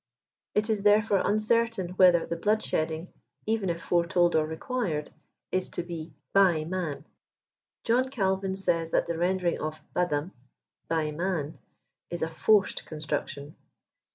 [0.55, 3.09] It is 4herelbre uncertain whether the bloodshedding,
[3.45, 5.11] even if foretold or, required)
[5.51, 7.05] is to be by man*
[7.83, 10.31] John Calvin says that the rendering of b'adam
[10.87, 11.59] "by man,"
[12.09, 13.55] is a forced construction.